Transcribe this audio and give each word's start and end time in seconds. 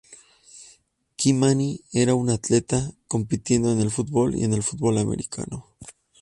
Ky-Mani 1.15 1.79
era 1.93 2.15
un 2.15 2.31
atleta, 2.31 2.91
compitiendo 3.07 3.71
en 3.71 3.81
el 3.81 3.91
fútbol 3.91 4.33
y 4.33 4.43
el 4.45 4.63
fútbol 4.63 4.97
americano. 4.97 5.67